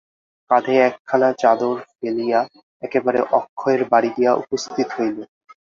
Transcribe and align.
কাঁধে 0.49 0.75
একখানা 0.87 1.29
চাদর 1.41 1.75
ফেলিয়া 1.91 2.39
একেবারে 2.83 3.19
অক্ষয়ের 3.37 3.81
বাড়ি 3.91 4.09
গিয়া 4.17 4.31
উপস্থিত 4.43 4.87
হইল। 4.97 5.17